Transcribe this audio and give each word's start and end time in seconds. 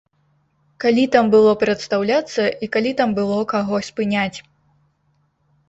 Калі 0.85 1.03
там 1.15 1.29
было 1.35 1.51
прадстаўляцца 1.65 2.47
і 2.63 2.71
калі 2.77 2.95
там 3.03 3.09
было 3.21 3.39
каго 3.55 3.75
спыняць? 3.91 4.37